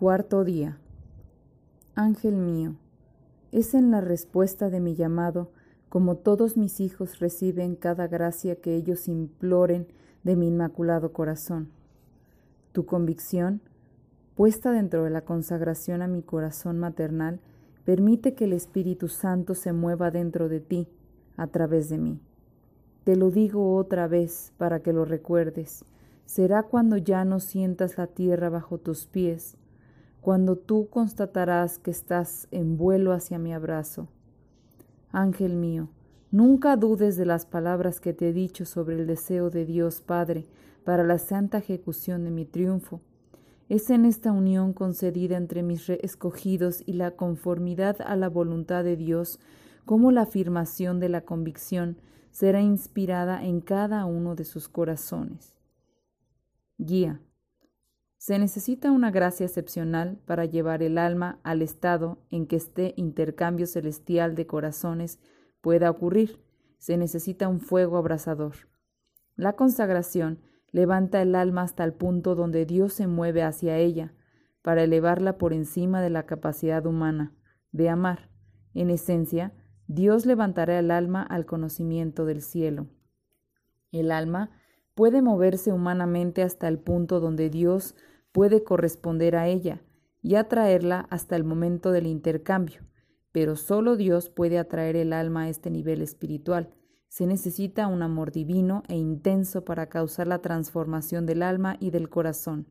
Cuarto 0.00 0.44
día. 0.44 0.78
Ángel 1.94 2.34
mío 2.34 2.74
es 3.52 3.74
en 3.74 3.90
la 3.90 4.00
respuesta 4.00 4.70
de 4.70 4.80
mi 4.80 4.94
llamado, 4.94 5.50
como 5.90 6.16
todos 6.16 6.56
mis 6.56 6.80
hijos 6.80 7.18
reciben 7.18 7.76
cada 7.76 8.08
gracia 8.08 8.56
que 8.56 8.76
ellos 8.76 9.08
imploren 9.08 9.88
de 10.24 10.36
mi 10.36 10.48
inmaculado 10.48 11.12
corazón. 11.12 11.68
Tu 12.72 12.86
convicción, 12.86 13.60
puesta 14.36 14.72
dentro 14.72 15.04
de 15.04 15.10
la 15.10 15.20
consagración 15.20 16.00
a 16.00 16.08
mi 16.08 16.22
corazón 16.22 16.78
maternal, 16.78 17.38
permite 17.84 18.32
que 18.32 18.44
el 18.44 18.54
Espíritu 18.54 19.08
Santo 19.08 19.54
se 19.54 19.74
mueva 19.74 20.10
dentro 20.10 20.48
de 20.48 20.60
ti, 20.60 20.88
a 21.36 21.46
través 21.48 21.90
de 21.90 21.98
mí. 21.98 22.22
Te 23.04 23.16
lo 23.16 23.30
digo 23.30 23.76
otra 23.76 24.08
vez 24.08 24.54
para 24.56 24.80
que 24.80 24.94
lo 24.94 25.04
recuerdes. 25.04 25.84
Será 26.24 26.62
cuando 26.62 26.96
ya 26.96 27.26
no 27.26 27.38
sientas 27.38 27.98
la 27.98 28.06
tierra 28.06 28.48
bajo 28.48 28.78
tus 28.78 29.04
pies, 29.04 29.58
cuando 30.20 30.56
tú 30.56 30.88
constatarás 30.90 31.78
que 31.78 31.90
estás 31.90 32.46
en 32.50 32.76
vuelo 32.76 33.12
hacia 33.12 33.38
mi 33.38 33.52
abrazo. 33.52 34.08
Ángel 35.12 35.56
mío, 35.56 35.88
nunca 36.30 36.76
dudes 36.76 37.16
de 37.16 37.26
las 37.26 37.46
palabras 37.46 38.00
que 38.00 38.12
te 38.12 38.28
he 38.28 38.32
dicho 38.32 38.64
sobre 38.64 38.96
el 38.96 39.06
deseo 39.06 39.50
de 39.50 39.64
Dios 39.64 40.00
Padre 40.00 40.46
para 40.84 41.04
la 41.04 41.18
santa 41.18 41.58
ejecución 41.58 42.24
de 42.24 42.30
mi 42.30 42.44
triunfo. 42.44 43.00
Es 43.68 43.88
en 43.90 44.04
esta 44.04 44.32
unión 44.32 44.72
concedida 44.72 45.36
entre 45.36 45.62
mis 45.62 45.88
escogidos 45.88 46.82
y 46.86 46.94
la 46.94 47.12
conformidad 47.12 47.96
a 48.04 48.16
la 48.16 48.28
voluntad 48.28 48.84
de 48.84 48.96
Dios 48.96 49.38
como 49.84 50.12
la 50.12 50.22
afirmación 50.22 51.00
de 51.00 51.08
la 51.08 51.22
convicción 51.22 51.96
será 52.30 52.60
inspirada 52.60 53.44
en 53.44 53.60
cada 53.60 54.04
uno 54.04 54.34
de 54.34 54.44
sus 54.44 54.68
corazones. 54.68 55.54
Guía. 56.78 57.20
Se 58.20 58.38
necesita 58.38 58.90
una 58.90 59.10
gracia 59.10 59.46
excepcional 59.46 60.18
para 60.26 60.44
llevar 60.44 60.82
el 60.82 60.98
alma 60.98 61.40
al 61.42 61.62
estado 61.62 62.18
en 62.30 62.46
que 62.46 62.56
este 62.56 62.92
intercambio 62.98 63.66
celestial 63.66 64.34
de 64.34 64.46
corazones 64.46 65.18
pueda 65.62 65.90
ocurrir. 65.90 66.38
Se 66.76 66.98
necesita 66.98 67.48
un 67.48 67.60
fuego 67.60 67.96
abrasador. 67.96 68.56
La 69.36 69.54
consagración 69.54 70.38
levanta 70.70 71.22
el 71.22 71.34
alma 71.34 71.62
hasta 71.62 71.82
el 71.82 71.94
punto 71.94 72.34
donde 72.34 72.66
Dios 72.66 72.92
se 72.92 73.06
mueve 73.06 73.42
hacia 73.42 73.78
ella, 73.78 74.12
para 74.60 74.82
elevarla 74.82 75.38
por 75.38 75.54
encima 75.54 76.02
de 76.02 76.10
la 76.10 76.26
capacidad 76.26 76.84
humana 76.84 77.32
de 77.72 77.88
amar. 77.88 78.28
En 78.74 78.90
esencia, 78.90 79.54
Dios 79.86 80.26
levantará 80.26 80.78
el 80.78 80.90
alma 80.90 81.22
al 81.22 81.46
conocimiento 81.46 82.26
del 82.26 82.42
cielo. 82.42 82.86
El 83.92 84.12
alma 84.12 84.50
puede 84.94 85.22
moverse 85.22 85.72
humanamente 85.72 86.42
hasta 86.42 86.68
el 86.68 86.78
punto 86.78 87.18
donde 87.18 87.48
Dios 87.48 87.96
puede 88.32 88.62
corresponder 88.62 89.36
a 89.36 89.48
ella 89.48 89.82
y 90.22 90.34
atraerla 90.34 91.06
hasta 91.10 91.36
el 91.36 91.44
momento 91.44 91.92
del 91.92 92.06
intercambio, 92.06 92.82
pero 93.32 93.56
solo 93.56 93.96
Dios 93.96 94.28
puede 94.28 94.58
atraer 94.58 94.96
el 94.96 95.12
alma 95.12 95.42
a 95.42 95.48
este 95.48 95.70
nivel 95.70 96.02
espiritual. 96.02 96.74
Se 97.08 97.26
necesita 97.26 97.86
un 97.86 98.02
amor 98.02 98.30
divino 98.30 98.82
e 98.88 98.96
intenso 98.96 99.64
para 99.64 99.88
causar 99.88 100.26
la 100.26 100.40
transformación 100.40 101.26
del 101.26 101.42
alma 101.42 101.76
y 101.80 101.90
del 101.90 102.08
corazón, 102.08 102.68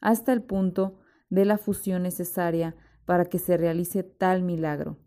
hasta 0.00 0.32
el 0.32 0.42
punto 0.42 0.98
de 1.28 1.44
la 1.44 1.58
fusión 1.58 2.02
necesaria 2.02 2.74
para 3.04 3.26
que 3.26 3.38
se 3.38 3.56
realice 3.56 4.02
tal 4.02 4.42
milagro. 4.42 4.98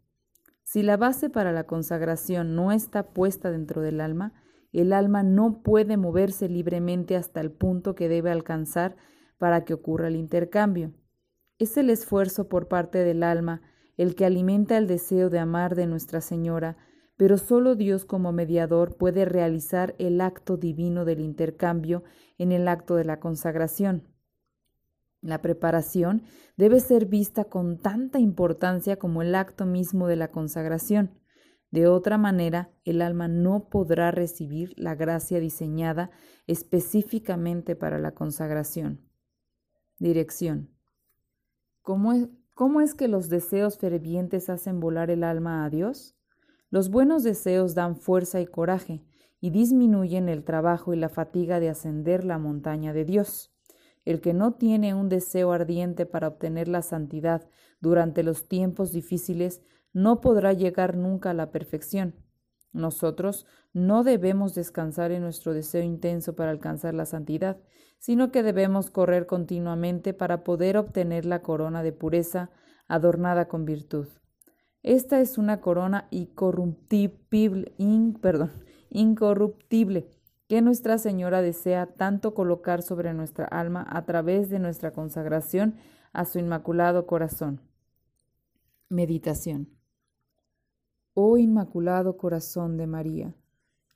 Si 0.63 0.83
la 0.83 0.97
base 0.97 1.29
para 1.29 1.51
la 1.51 1.65
consagración 1.65 2.55
no 2.55 2.71
está 2.71 3.13
puesta 3.13 3.51
dentro 3.51 3.81
del 3.81 4.01
alma, 4.01 4.33
el 4.73 4.91
alma 4.91 5.23
no 5.23 5.61
puede 5.61 5.95
moverse 5.95 6.49
libremente 6.49 7.15
hasta 7.15 7.39
el 7.39 7.51
punto 7.51 7.95
que 7.95 8.09
debe 8.09 8.31
alcanzar 8.31 8.97
para 9.37 9.65
que 9.65 9.73
ocurra 9.73 10.07
el 10.07 10.15
intercambio. 10.15 10.93
Es 11.57 11.77
el 11.77 11.89
esfuerzo 11.89 12.49
por 12.49 12.67
parte 12.67 12.99
del 12.99 13.23
alma 13.23 13.61
el 13.97 14.15
que 14.15 14.25
alimenta 14.25 14.77
el 14.77 14.87
deseo 14.87 15.29
de 15.29 15.39
amar 15.39 15.75
de 15.75 15.87
Nuestra 15.87 16.21
Señora, 16.21 16.77
pero 17.17 17.37
solo 17.37 17.75
Dios 17.75 18.03
como 18.03 18.31
mediador 18.31 18.97
puede 18.97 19.25
realizar 19.25 19.95
el 19.99 20.19
acto 20.19 20.57
divino 20.57 21.05
del 21.05 21.21
intercambio 21.21 22.03
en 22.37 22.51
el 22.51 22.67
acto 22.67 22.95
de 22.95 23.05
la 23.05 23.19
consagración. 23.19 24.03
La 25.21 25.41
preparación 25.41 26.23
debe 26.57 26.79
ser 26.79 27.05
vista 27.05 27.45
con 27.45 27.79
tanta 27.79 28.19
importancia 28.19 28.97
como 28.97 29.21
el 29.21 29.33
acto 29.33 29.65
mismo 29.65 30.07
de 30.07 30.17
la 30.17 30.29
consagración. 30.29 31.17
De 31.71 31.87
otra 31.87 32.17
manera, 32.17 32.69
el 32.83 33.01
alma 33.01 33.27
no 33.27 33.69
podrá 33.69 34.11
recibir 34.11 34.73
la 34.77 34.93
gracia 34.93 35.39
diseñada 35.39 36.11
específicamente 36.47 37.75
para 37.75 37.97
la 37.97 38.11
consagración. 38.11 39.04
Dirección. 39.97 40.69
¿Cómo 41.81 42.11
es, 42.11 42.27
¿Cómo 42.53 42.81
es 42.81 42.95
que 42.95 43.07
los 43.07 43.29
deseos 43.29 43.77
fervientes 43.77 44.49
hacen 44.49 44.79
volar 44.79 45.09
el 45.09 45.23
alma 45.23 45.63
a 45.63 45.69
Dios? 45.69 46.15
Los 46.69 46.89
buenos 46.89 47.23
deseos 47.23 47.75
dan 47.75 47.95
fuerza 47.95 48.41
y 48.41 48.45
coraje 48.45 49.05
y 49.39 49.51
disminuyen 49.51 50.27
el 50.27 50.43
trabajo 50.43 50.93
y 50.93 50.97
la 50.97 51.07
fatiga 51.07 51.59
de 51.59 51.69
ascender 51.69 52.25
la 52.25 52.37
montaña 52.37 52.91
de 52.91 53.05
Dios. 53.05 53.53
El 54.03 54.19
que 54.19 54.33
no 54.33 54.55
tiene 54.55 54.93
un 54.93 55.07
deseo 55.07 55.53
ardiente 55.53 56.05
para 56.05 56.27
obtener 56.27 56.67
la 56.67 56.81
santidad 56.81 57.47
durante 57.79 58.23
los 58.23 58.49
tiempos 58.49 58.91
difíciles 58.91 59.61
no 59.93 60.19
podrá 60.19 60.51
llegar 60.51 60.97
nunca 60.97 61.29
a 61.29 61.33
la 61.33 61.51
perfección. 61.51 62.15
Nosotros 62.75 63.45
no 63.73 64.03
debemos 64.03 64.53
descansar 64.53 65.11
en 65.11 65.21
nuestro 65.23 65.53
deseo 65.53 65.81
intenso 65.81 66.35
para 66.35 66.51
alcanzar 66.51 66.93
la 66.93 67.05
santidad, 67.05 67.57
sino 67.99 68.31
que 68.31 68.43
debemos 68.43 68.91
correr 68.91 69.25
continuamente 69.25 70.13
para 70.13 70.43
poder 70.43 70.75
obtener 70.75 71.25
la 71.25 71.41
corona 71.41 71.83
de 71.83 71.93
pureza 71.93 72.51
adornada 72.87 73.47
con 73.47 73.63
virtud. 73.63 74.07
Esta 74.83 75.21
es 75.21 75.37
una 75.37 75.61
corona 75.61 76.07
incorruptible, 76.11 77.73
perdón, 78.21 78.51
incorruptible 78.89 80.09
que 80.47 80.61
Nuestra 80.61 80.97
Señora 80.97 81.41
desea 81.41 81.87
tanto 81.87 82.33
colocar 82.33 82.83
sobre 82.83 83.13
nuestra 83.13 83.45
alma 83.45 83.85
a 83.89 84.05
través 84.05 84.49
de 84.49 84.59
nuestra 84.59 84.91
consagración 84.91 85.75
a 86.11 86.25
su 86.25 86.39
Inmaculado 86.39 87.07
Corazón. 87.07 87.61
Meditación. 88.89 89.69
Oh 91.17 91.37
Inmaculado 91.37 92.17
Corazón 92.17 92.75
de 92.75 92.87
María, 92.87 93.33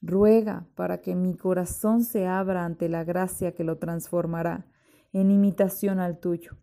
ruega 0.02 0.70
para 0.76 1.02
que 1.02 1.16
mi 1.16 1.36
corazón 1.36 2.06
se 2.06 2.26
abra 2.26 2.64
ante 2.64 2.88
la 2.88 3.04
gracia 3.04 3.54
que 3.54 3.66
lo 3.66 3.78
transformará 3.78 4.68
en 5.12 5.30
imitación 5.30 6.00
al 6.00 6.22
tuyo. 6.22 6.54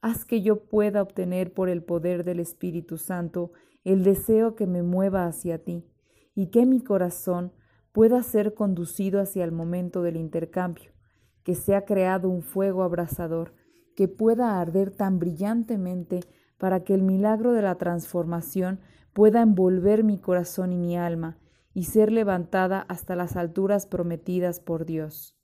Haz 0.00 0.24
que 0.24 0.40
yo 0.40 0.64
pueda 0.64 1.02
obtener 1.02 1.52
por 1.52 1.68
el 1.68 1.84
poder 1.84 2.24
del 2.24 2.40
Espíritu 2.40 2.96
Santo 2.96 3.52
el 3.84 4.02
deseo 4.02 4.54
que 4.54 4.66
me 4.66 4.82
mueva 4.82 5.26
hacia 5.26 5.62
ti, 5.62 5.84
y 6.34 6.46
que 6.46 6.64
mi 6.64 6.80
corazón 6.80 7.52
pueda 7.92 8.22
ser 8.22 8.54
conducido 8.54 9.20
hacia 9.20 9.44
el 9.44 9.52
momento 9.52 10.02
del 10.02 10.16
intercambio, 10.16 10.92
que 11.42 11.54
sea 11.54 11.84
creado 11.84 12.30
un 12.30 12.40
fuego 12.40 12.82
abrasador 12.82 13.52
que 13.94 14.08
pueda 14.08 14.58
arder 14.58 14.90
tan 14.90 15.18
brillantemente 15.18 16.20
para 16.56 16.82
que 16.82 16.94
el 16.94 17.02
milagro 17.02 17.52
de 17.52 17.60
la 17.60 17.74
transformación 17.74 18.80
pueda 19.18 19.42
envolver 19.42 20.04
mi 20.04 20.20
corazón 20.20 20.72
y 20.72 20.76
mi 20.76 20.96
alma 20.96 21.40
y 21.74 21.86
ser 21.86 22.12
levantada 22.12 22.82
hasta 22.82 23.16
las 23.16 23.34
alturas 23.34 23.84
prometidas 23.84 24.60
por 24.60 24.86
Dios. 24.86 25.36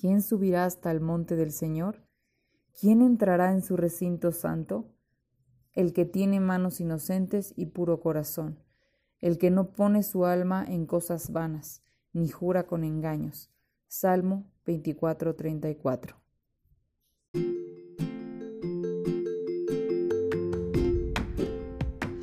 ¿Quién 0.00 0.22
subirá 0.22 0.64
hasta 0.64 0.92
el 0.92 1.00
monte 1.00 1.34
del 1.34 1.50
Señor? 1.50 2.06
¿Quién 2.80 3.02
entrará 3.02 3.50
en 3.50 3.60
su 3.60 3.76
recinto 3.76 4.30
santo? 4.30 4.94
El 5.72 5.92
que 5.92 6.04
tiene 6.04 6.38
manos 6.38 6.80
inocentes 6.80 7.54
y 7.56 7.66
puro 7.66 7.98
corazón 7.98 8.60
el 9.18 9.36
que 9.36 9.50
no 9.50 9.72
pone 9.72 10.04
su 10.04 10.24
alma 10.24 10.64
en 10.64 10.86
cosas 10.86 11.32
vanas, 11.32 11.82
ni 12.12 12.28
jura 12.28 12.68
con 12.68 12.84
engaños. 12.84 13.50
Salmo 13.88 14.46
24:34. 14.64 16.21